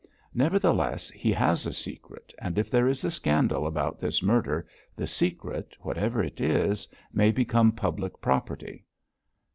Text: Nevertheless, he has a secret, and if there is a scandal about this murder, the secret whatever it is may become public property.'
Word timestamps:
Nevertheless, 0.33 1.11
he 1.11 1.31
has 1.31 1.67
a 1.67 1.73
secret, 1.73 2.33
and 2.39 2.57
if 2.57 2.71
there 2.71 2.87
is 2.87 3.03
a 3.03 3.11
scandal 3.11 3.67
about 3.67 3.99
this 3.99 4.23
murder, 4.23 4.65
the 4.95 5.05
secret 5.05 5.75
whatever 5.81 6.23
it 6.23 6.41
is 6.41 6.87
may 7.13 7.31
become 7.31 7.71
public 7.71 8.19
property.' 8.19 8.83